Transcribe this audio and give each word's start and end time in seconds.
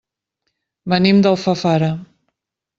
Venim 0.95 1.21
d'Alfafara. 1.27 1.93